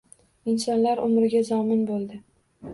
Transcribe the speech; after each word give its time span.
Insonlar 0.53 1.03
umriga 1.05 1.43
zomin 1.53 1.87
boʻldi 1.93 2.21